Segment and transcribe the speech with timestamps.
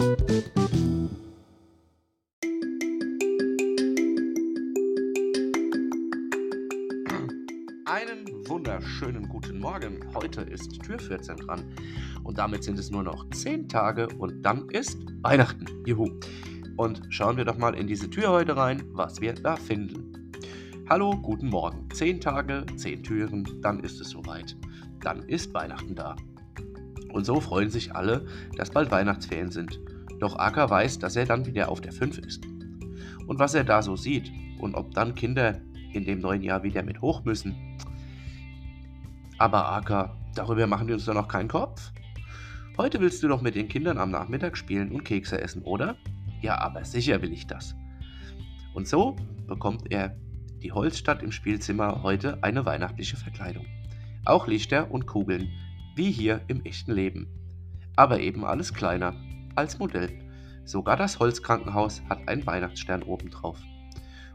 [0.00, 0.16] Einen
[8.48, 10.00] wunderschönen guten Morgen.
[10.14, 11.76] Heute ist Tür 14 dran
[12.24, 15.66] und damit sind es nur noch 10 Tage und dann ist Weihnachten.
[15.84, 16.18] Juhu.
[16.78, 20.32] Und schauen wir doch mal in diese Tür heute rein, was wir da finden.
[20.88, 21.90] Hallo, guten Morgen.
[21.92, 24.56] 10 Tage, 10 Türen, dann ist es soweit.
[25.00, 26.16] Dann ist Weihnachten da.
[27.12, 28.26] Und so freuen sich alle,
[28.56, 29.80] dass bald Weihnachtsferien sind.
[30.20, 32.44] Doch Aka weiß, dass er dann wieder auf der 5 ist.
[33.26, 35.60] Und was er da so sieht und ob dann Kinder
[35.92, 37.78] in dem neuen Jahr wieder mit hoch müssen.
[39.38, 41.92] Aber Aka, darüber machen wir uns doch noch keinen Kopf.
[42.76, 45.96] Heute willst du doch mit den Kindern am Nachmittag spielen und Kekse essen, oder?
[46.40, 47.74] Ja, aber sicher will ich das.
[48.74, 49.16] Und so
[49.46, 50.16] bekommt er
[50.62, 53.66] die Holzstadt im Spielzimmer heute eine weihnachtliche Verkleidung.
[54.24, 55.50] Auch Lichter und Kugeln,
[56.00, 57.28] wie hier im echten Leben.
[57.94, 59.14] Aber eben alles kleiner,
[59.54, 60.08] als Modell.
[60.64, 63.58] Sogar das Holzkrankenhaus hat einen Weihnachtsstern obendrauf.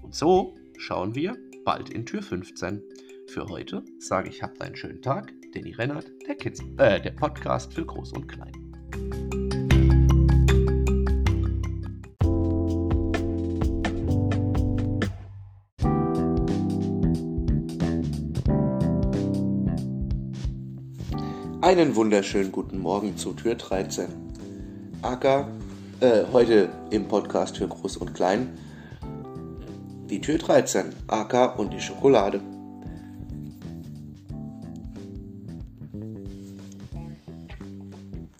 [0.00, 2.82] Und so schauen wir bald in Tür 15.
[3.26, 5.34] Für heute sage ich, habt einen schönen Tag.
[5.52, 8.59] Danny Rennert, der, Kids, äh, der Podcast für Groß und Klein.
[21.62, 24.06] Einen wunderschönen guten Morgen zu Tür 13.
[25.02, 25.46] Aka,
[26.00, 28.56] äh, heute im Podcast für Groß und Klein
[30.08, 32.40] die Tür 13, AK und die Schokolade.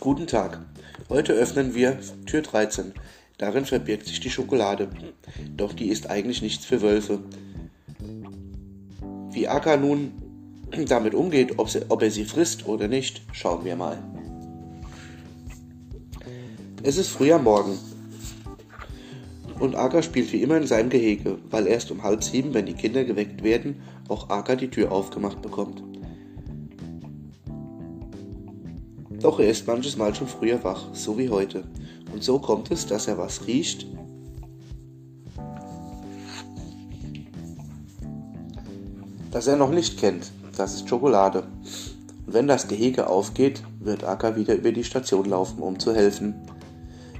[0.00, 0.60] Guten Tag.
[1.10, 2.94] Heute öffnen wir Tür 13.
[3.36, 4.88] Darin verbirgt sich die Schokolade.
[5.54, 7.18] Doch die ist eigentlich nichts für Wölfe.
[9.32, 10.21] Wie Aka nun
[10.86, 13.98] damit umgeht, ob, sie, ob er sie frisst oder nicht, schauen wir mal.
[16.82, 17.78] Es ist früh am Morgen
[19.62, 22.74] und Aga spielt wie immer in seinem Gehege, weil erst um halb sieben, wenn die
[22.74, 25.82] Kinder geweckt werden, auch Aga die Tür aufgemacht bekommt.
[29.20, 31.62] Doch er ist manches Mal schon früher wach, so wie heute.
[32.12, 33.86] Und so kommt es, dass er was riecht,
[39.30, 40.32] das er noch nicht kennt.
[40.56, 41.44] Das ist Schokolade.
[42.26, 46.34] Und wenn das Gehege aufgeht, wird Akka wieder über die Station laufen, um zu helfen.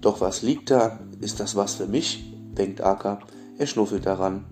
[0.00, 0.98] Doch was liegt da?
[1.20, 2.32] Ist das was für mich?
[2.56, 3.20] denkt Aka.
[3.58, 4.44] Er schnuffelt daran.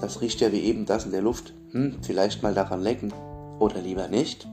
[0.00, 1.54] Das riecht ja wie eben das in der Luft.
[1.72, 3.12] Hm, vielleicht mal daran lecken.
[3.58, 4.46] Oder lieber nicht?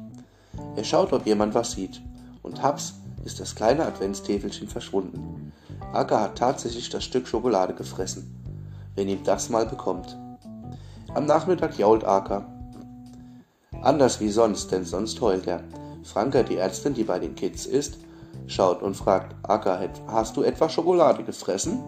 [0.75, 2.01] Er schaut, ob jemand was sieht.
[2.41, 2.93] Und haps
[3.25, 5.51] ist das kleine Adventstäfelchen verschwunden.
[5.93, 8.35] Aka hat tatsächlich das Stück Schokolade gefressen.
[8.95, 10.17] Wenn ihm das mal bekommt.
[11.15, 12.43] Am Nachmittag jault Aka.
[13.83, 15.63] Anders wie sonst, denn sonst heult er.
[16.03, 17.99] Franka, die Ärztin, die bei den Kids ist,
[18.47, 21.83] schaut und fragt, Akka, hast du etwa Schokolade gefressen?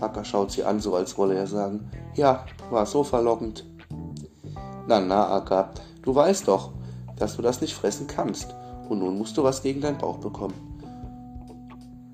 [0.00, 3.64] Akka schaut sie an, so als wolle er sagen, ja, war so verlockend.
[4.86, 5.70] Na, na, Akka,
[6.02, 6.70] du weißt doch,
[7.16, 8.54] dass du das nicht fressen kannst.
[8.88, 10.54] Und nun musst du was gegen deinen Bauch bekommen.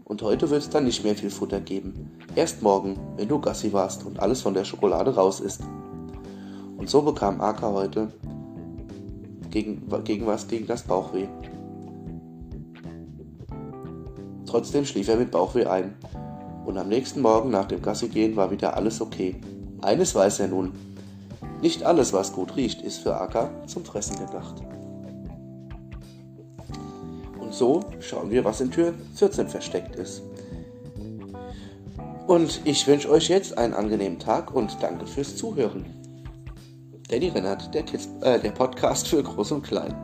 [0.05, 2.11] Und heute wird es dann nicht mehr viel Futter geben.
[2.35, 5.61] Erst morgen, wenn du Gassi warst und alles von der Schokolade raus ist.
[6.85, 8.13] Und so bekam Aka heute
[9.49, 11.29] gegen, gegen was gegen das Bauchweh.
[14.45, 15.95] Trotzdem schlief er mit Bauchweh ein.
[16.67, 19.41] Und am nächsten Morgen nach dem Gassigehen war wieder alles okay.
[19.81, 20.73] Eines weiß er nun.
[21.63, 24.57] Nicht alles, was gut riecht, ist für Akka zum Fressen gedacht.
[27.41, 30.21] Und so schauen wir, was in Tür 14 versteckt ist.
[32.27, 36.04] Und ich wünsche euch jetzt einen angenehmen Tag und danke fürs Zuhören.
[37.09, 39.95] Danny Rennert, der, Kids, äh, der Podcast für Groß und Klein.